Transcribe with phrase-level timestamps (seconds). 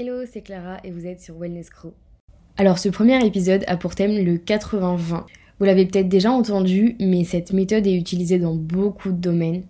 [0.00, 1.88] Hello, c'est Clara et vous êtes sur Wellness Crew.
[2.56, 5.24] Alors ce premier épisode a pour thème le 80-20.
[5.58, 9.64] Vous l'avez peut-être déjà entendu, mais cette méthode est utilisée dans beaucoup de domaines.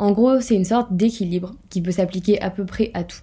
[0.00, 3.20] En gros, c'est une sorte d'équilibre qui peut s'appliquer à peu près à tout.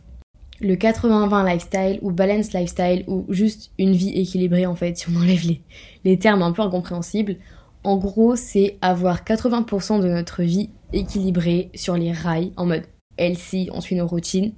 [0.62, 5.20] Le 80-20 lifestyle ou balance lifestyle ou juste une vie équilibrée en fait, si on
[5.20, 5.62] enlève les,
[6.06, 7.36] les termes un peu incompréhensibles.
[7.84, 12.84] En gros, c'est avoir 80% de notre vie équilibrée sur les rails en mode
[13.18, 14.54] healthy, on suit nos routines,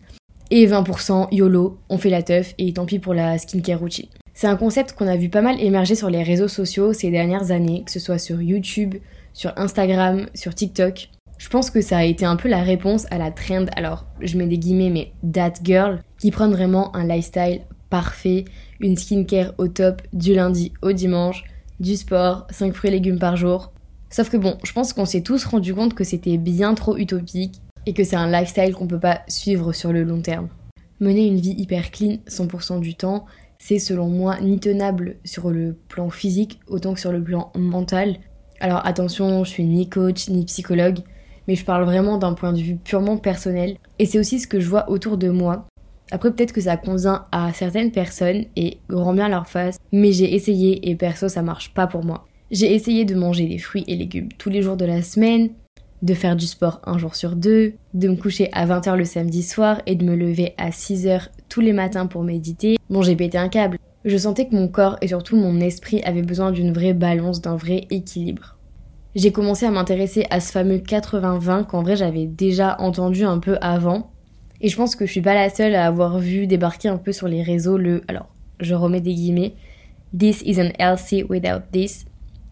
[0.52, 4.08] et 20% YOLO, on fait la teuf et tant pis pour la skincare routine.
[4.34, 7.52] C'est un concept qu'on a vu pas mal émerger sur les réseaux sociaux ces dernières
[7.52, 8.96] années, que ce soit sur YouTube,
[9.34, 11.10] sur Instagram, sur TikTok.
[11.38, 14.38] Je pense que ça a été un peu la réponse à la trend, alors je
[14.38, 18.46] mets des guillemets, mais that girl, qui prennent vraiment un lifestyle parfait,
[18.80, 21.44] une skincare au top du lundi au dimanche,
[21.80, 23.72] du sport, 5 fruits et légumes par jour.
[24.10, 27.62] Sauf que bon, je pense qu'on s'est tous rendu compte que c'était bien trop utopique
[27.88, 30.50] et que c'est un lifestyle qu'on peut pas suivre sur le long terme.
[31.00, 33.26] Mener une vie hyper clean 100% du temps,
[33.60, 38.18] c'est selon moi ni tenable sur le plan physique autant que sur le plan mental.
[38.60, 41.00] Alors attention, je suis ni coach ni psychologue,
[41.48, 43.78] mais je parle vraiment d'un point de vue purement personnel.
[44.00, 45.66] Et c'est aussi ce que je vois autour de moi.
[46.12, 50.36] Après, peut-être que ça convient à certaines personnes et rend bien leur face, mais j'ai
[50.36, 52.26] essayé et perso, ça marche pas pour moi.
[52.52, 55.50] J'ai essayé de manger des fruits et légumes tous les jours de la semaine,
[56.02, 59.44] de faire du sport un jour sur deux, de me coucher à 20h le samedi
[59.44, 62.78] soir et de me lever à 6h tous les matins pour méditer.
[62.90, 63.78] Bon, j'ai pété un câble.
[64.06, 67.56] Je sentais que mon corps et surtout mon esprit avaient besoin d'une vraie balance, d'un
[67.56, 68.58] vrai équilibre
[69.18, 73.58] j'ai commencé à m'intéresser à ce fameux 80-20 qu'en vrai j'avais déjà entendu un peu
[73.62, 74.12] avant.
[74.62, 77.12] Et je pense que je suis pas la seule à avoir vu débarquer un peu
[77.12, 78.04] sur les réseaux le.
[78.08, 78.28] Alors,
[78.60, 79.56] je remets des guillemets.
[80.18, 82.06] This isn't healthy without this.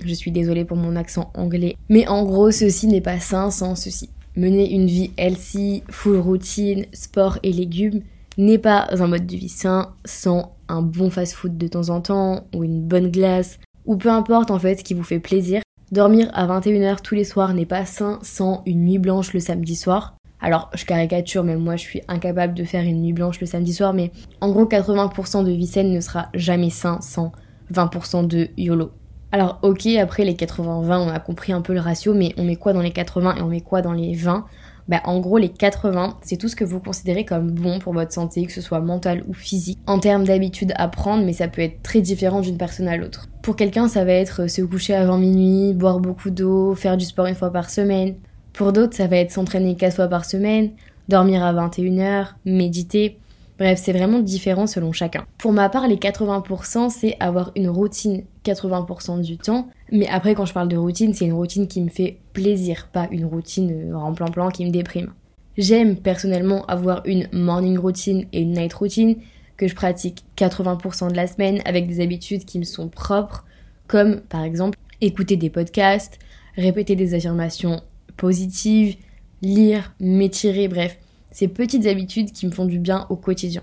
[0.03, 1.75] Je suis désolée pour mon accent anglais.
[1.89, 4.09] Mais en gros, ceci n'est pas sain sans ceci.
[4.35, 8.01] Mener une vie healthy, full routine, sport et légumes
[8.37, 12.47] n'est pas un mode de vie sain sans un bon fast-food de temps en temps
[12.53, 16.29] ou une bonne glace ou peu importe en fait ce qui vous fait plaisir Dormir
[16.33, 20.17] à 21h tous les soirs n'est pas sain sans une nuit blanche le samedi soir.
[20.41, 23.73] Alors, je caricature, même moi je suis incapable de faire une nuit blanche le samedi
[23.73, 24.11] soir, mais
[24.41, 27.31] en gros, 80% de vie saine ne sera jamais sain sans
[27.71, 28.91] 20% de YOLO.
[29.35, 32.55] Alors, ok, après les 80-20, on a compris un peu le ratio, mais on met
[32.55, 34.45] quoi dans les 80 et on met quoi dans les 20
[34.87, 38.13] bah, en gros, les 80, c'est tout ce que vous considérez comme bon pour votre
[38.13, 41.63] santé, que ce soit mentale ou physique, en termes d'habitude à prendre, mais ça peut
[41.63, 43.27] être très différent d'une personne à l'autre.
[43.41, 47.25] Pour quelqu'un, ça va être se coucher avant minuit, boire beaucoup d'eau, faire du sport
[47.25, 48.15] une fois par semaine.
[48.53, 50.69] Pour d'autres, ça va être s'entraîner 4 fois par semaine,
[51.09, 53.19] dormir à 21h, méditer.
[53.57, 55.25] Bref, c'est vraiment différent selon chacun.
[55.37, 59.69] Pour ma part, les 80%, c'est avoir une routine 80% du temps.
[59.91, 63.07] Mais après, quand je parle de routine, c'est une routine qui me fait plaisir, pas
[63.11, 65.13] une routine euh, en plan-plan qui me déprime.
[65.57, 69.15] J'aime personnellement avoir une morning routine et une night routine
[69.55, 73.45] que je pratique 80% de la semaine avec des habitudes qui me sont propres,
[73.87, 76.19] comme par exemple écouter des podcasts,
[76.57, 77.81] répéter des affirmations
[78.17, 78.97] positives,
[79.41, 80.97] lire, m'étirer, bref,
[81.35, 83.61] ces petites habitudes qui me font du bien au quotidien.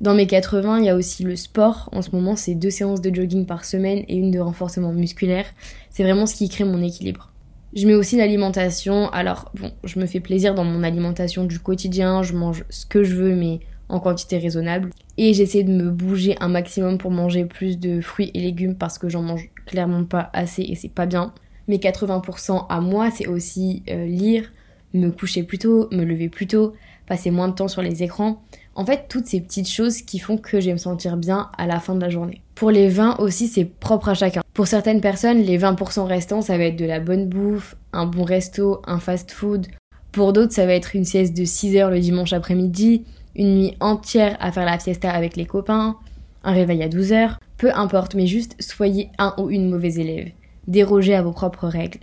[0.00, 1.88] Dans mes 80, il y a aussi le sport.
[1.90, 5.46] En ce moment, c'est deux séances de jogging par semaine et une de renforcement musculaire.
[5.90, 7.32] C'est vraiment ce qui crée mon équilibre.
[7.74, 9.10] Je mets aussi l'alimentation.
[9.10, 12.22] Alors, bon, je me fais plaisir dans mon alimentation du quotidien.
[12.22, 13.58] Je mange ce que je veux, mais
[13.88, 14.90] en quantité raisonnable.
[15.18, 18.98] Et j'essaie de me bouger un maximum pour manger plus de fruits et légumes parce
[18.98, 21.34] que j'en mange clairement pas assez et c'est pas bien.
[21.66, 24.52] Mes 80% à moi, c'est aussi euh, lire,
[24.94, 26.74] me coucher plus tôt, me lever plus tôt,
[27.06, 28.42] passer moins de temps sur les écrans.
[28.74, 31.66] En fait, toutes ces petites choses qui font que je vais me sentir bien à
[31.66, 32.42] la fin de la journée.
[32.54, 34.42] Pour les vins aussi, c'est propre à chacun.
[34.54, 38.24] Pour certaines personnes, les 20% restants, ça va être de la bonne bouffe, un bon
[38.24, 39.66] resto, un fast-food.
[40.12, 43.04] Pour d'autres, ça va être une sieste de 6 heures le dimanche après-midi,
[43.34, 45.96] une nuit entière à faire la fiesta avec les copains,
[46.44, 47.38] un réveil à 12 heures.
[47.56, 50.30] Peu importe, mais juste soyez un ou une mauvaise élève.
[50.66, 52.00] Dérogez à vos propres règles.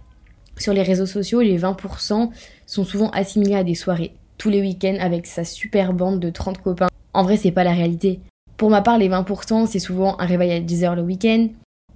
[0.57, 2.29] Sur les réseaux sociaux, les 20%
[2.65, 6.59] sont souvent assimilés à des soirées, tous les week-ends avec sa super bande de 30
[6.59, 6.87] copains.
[7.13, 8.21] En vrai, c'est pas la réalité.
[8.57, 11.49] Pour ma part, les 20%, c'est souvent un réveil à 10h le week-end,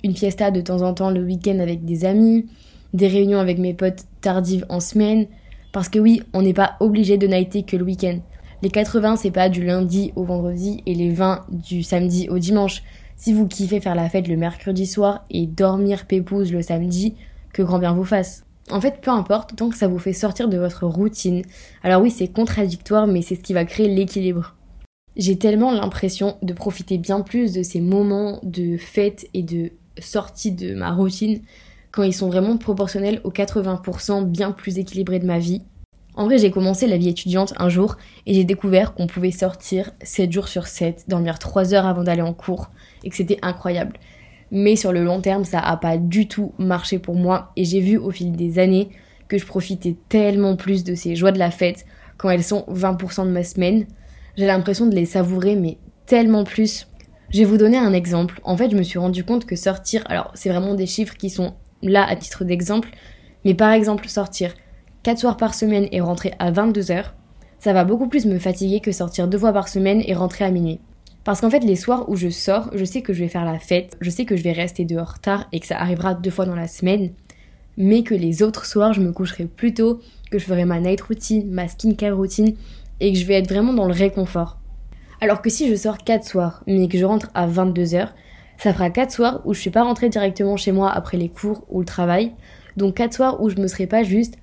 [0.04, 2.46] une fiesta de temps en temps le week-end avec des amis,
[2.94, 5.26] des réunions avec mes potes tardives en semaine.
[5.72, 8.20] Parce que oui, on n'est pas obligé de nighter que le week-end.
[8.62, 12.84] Les 80, c'est pas du lundi au vendredi et les 20 du samedi au dimanche.
[13.16, 17.16] Si vous kiffez faire la fête le mercredi soir et dormir pépouze le samedi,
[17.54, 18.44] que grand bien vous fasse.
[18.72, 21.44] En fait, peu importe, tant que ça vous fait sortir de votre routine.
[21.84, 24.56] Alors oui, c'est contradictoire, mais c'est ce qui va créer l'équilibre.
[25.16, 30.52] J'ai tellement l'impression de profiter bien plus de ces moments de fête et de sortie
[30.52, 31.42] de ma routine
[31.92, 35.62] quand ils sont vraiment proportionnels aux 80% bien plus équilibrés de ma vie.
[36.16, 39.92] En vrai, j'ai commencé la vie étudiante un jour et j'ai découvert qu'on pouvait sortir
[40.02, 42.70] 7 jours sur 7, dormir 3 heures avant d'aller en cours
[43.04, 44.00] et que c'était incroyable.
[44.56, 47.80] Mais sur le long terme, ça a pas du tout marché pour moi et j'ai
[47.80, 48.90] vu au fil des années
[49.28, 51.86] que je profitais tellement plus de ces joies de la fête
[52.18, 53.88] quand elles sont 20% de ma semaine.
[54.38, 56.88] J'ai l'impression de les savourer mais tellement plus.
[57.32, 58.40] Je vais vous donner un exemple.
[58.44, 61.32] En fait, je me suis rendu compte que sortir, alors c'est vraiment des chiffres qui
[61.32, 62.90] sont là à titre d'exemple,
[63.46, 64.54] mais par exemple sortir
[65.02, 67.06] 4 soirs par semaine et rentrer à 22h,
[67.58, 70.52] ça va beaucoup plus me fatiguer que sortir deux fois par semaine et rentrer à
[70.52, 70.80] minuit.
[71.24, 73.60] Parce qu'en fait, les soirs où je sors, je sais que je vais faire la
[73.60, 76.46] fête, je sais que je vais rester dehors tard et que ça arrivera deux fois
[76.46, 77.12] dans la semaine,
[77.78, 81.02] mais que les autres soirs, je me coucherai plus tôt, que je ferai ma night
[81.02, 82.56] routine, ma skincare routine
[83.00, 84.58] et que je vais être vraiment dans le réconfort.
[85.22, 88.10] Alors que si je sors 4 soirs, mais que je rentre à 22h,
[88.58, 91.64] ça fera 4 soirs où je suis pas rentrée directement chez moi après les cours
[91.70, 92.34] ou le travail,
[92.76, 94.38] donc 4 soirs où je me serais pas juste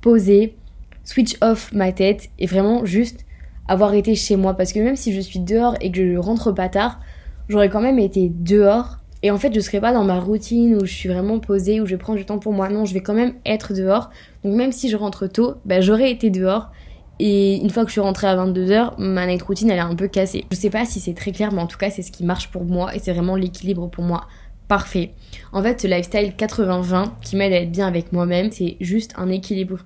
[0.00, 0.56] poser,
[1.04, 3.26] switch off ma tête et vraiment juste
[3.68, 4.54] avoir été chez moi.
[4.54, 7.00] Parce que même si je suis dehors et que je rentre pas tard,
[7.48, 8.98] j'aurais quand même été dehors.
[9.24, 11.86] Et en fait, je serais pas dans ma routine où je suis vraiment posée, où
[11.86, 12.68] je prends du temps pour moi.
[12.68, 14.10] Non, je vais quand même être dehors.
[14.44, 16.70] Donc même si je rentre tôt, bah, j'aurais été dehors.
[17.18, 19.94] Et une fois que je suis rentrée à 22h, ma night routine elle est un
[19.94, 20.44] peu cassée.
[20.50, 22.48] Je sais pas si c'est très clair, mais en tout cas, c'est ce qui marche
[22.50, 24.26] pour moi et c'est vraiment l'équilibre pour moi
[24.66, 25.12] parfait.
[25.52, 29.28] En fait, ce lifestyle 80-20 qui m'aide à être bien avec moi-même, c'est juste un
[29.28, 29.78] équilibre.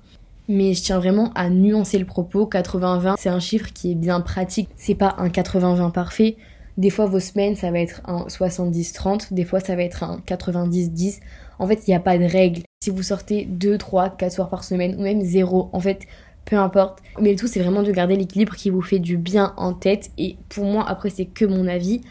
[0.49, 2.47] Mais je tiens vraiment à nuancer le propos.
[2.47, 4.69] 80-20, c'est un chiffre qui est bien pratique.
[4.77, 6.37] C'est pas un 80-20 parfait.
[6.77, 9.33] Des fois, vos semaines, ça va être un 70-30.
[9.33, 11.21] Des fois, ça va être un 90-10.
[11.59, 12.63] En fait, il n'y a pas de règle.
[12.85, 16.03] Si vous sortez 2, 3, 4 soirs par semaine ou même 0, en fait,
[16.45, 17.03] peu importe.
[17.19, 20.11] Mais le tout, c'est vraiment de garder l'équilibre qui vous fait du bien en tête.
[20.19, 22.03] Et pour moi, après, c'est que mon avis.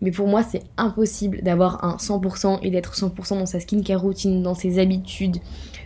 [0.00, 4.42] Mais pour moi, c'est impossible d'avoir un 100% et d'être 100% dans sa skincare routine,
[4.42, 5.36] dans ses habitudes,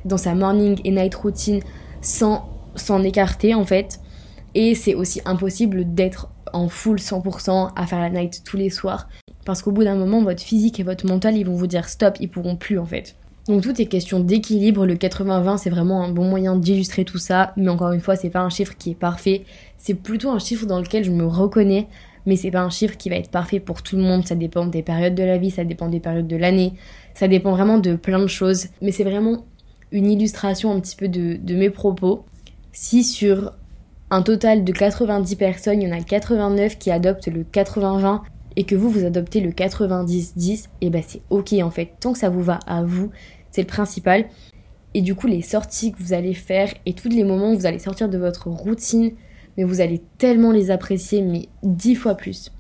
[0.05, 1.61] dans sa morning et night routine,
[2.01, 4.01] sans s'en écarter en fait.
[4.55, 9.09] Et c'est aussi impossible d'être en full 100% à faire la night tous les soirs.
[9.45, 12.17] Parce qu'au bout d'un moment, votre physique et votre mental, ils vont vous dire stop,
[12.21, 13.17] ils pourront plus en fait.
[13.47, 17.55] Donc tout est question d'équilibre, le 80-20 c'est vraiment un bon moyen d'illustrer tout ça,
[17.57, 19.45] mais encore une fois c'est pas un chiffre qui est parfait,
[19.79, 21.89] c'est plutôt un chiffre dans lequel je me reconnais
[22.29, 24.27] mais c'est pas un chiffre qui va être parfait pour tout le monde.
[24.27, 26.75] Ça dépend des périodes de la vie, ça dépend des périodes de l'année,
[27.15, 28.67] ça dépend vraiment de plein de choses.
[28.83, 29.47] Mais c'est vraiment
[29.93, 32.25] une illustration un petit peu de, mes propos.
[32.73, 33.53] Si sur
[34.11, 38.21] un total de 90 personnes, il y en a 89 qui adoptent le 80-20
[38.57, 41.93] et que vous, vous adoptez le 90-10, et eh ben c'est ok en fait.
[42.01, 43.11] Tant que ça vous va à vous,
[43.51, 44.27] c'est le principal.
[44.95, 47.67] Et du coup, les sorties que vous allez faire et tous les moments où vous
[47.67, 49.13] allez sortir de votre routine,
[49.57, 52.51] mais vous allez tellement les apprécier, mais dix fois plus.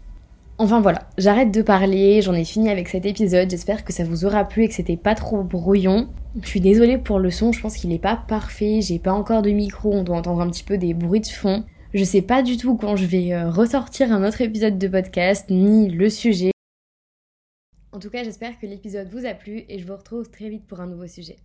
[0.61, 4.25] Enfin voilà, j'arrête de parler, j'en ai fini avec cet épisode, j'espère que ça vous
[4.25, 6.09] aura plu et que c'était pas trop brouillon.
[6.43, 9.43] Je suis désolée pour le son, je pense qu'il est pas parfait, j'ai pas encore
[9.43, 11.65] de micro, on doit entendre un petit peu des bruits de fond.
[11.95, 15.49] Je sais pas du tout quand je vais euh, ressortir un autre épisode de podcast,
[15.49, 16.51] ni le sujet.
[17.93, 20.67] En tout cas, j'espère que l'épisode vous a plu et je vous retrouve très vite
[20.67, 21.37] pour un nouveau sujet.